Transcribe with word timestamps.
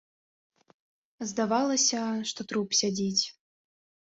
Здавалася, 1.31 2.01
што 2.31 2.41
труп 2.53 2.69
сядзіць. 2.81 3.23